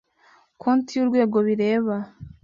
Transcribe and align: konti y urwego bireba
konti 0.61 0.91
y 0.95 1.01
urwego 1.03 1.37
bireba 1.47 1.95